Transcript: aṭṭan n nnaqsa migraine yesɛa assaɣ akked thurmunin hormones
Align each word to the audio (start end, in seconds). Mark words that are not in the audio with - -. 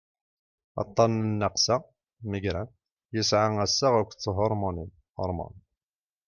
aṭṭan 0.81 1.11
n 1.15 1.25
nnaqsa 1.31 1.75
migraine 2.29 2.73
yesɛa 3.15 3.47
assaɣ 3.65 3.93
akked 4.01 4.19
thurmunin 4.23 4.89
hormones 5.17 5.61